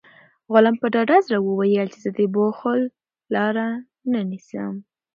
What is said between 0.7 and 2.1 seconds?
په ډاډه زړه وویل چې زه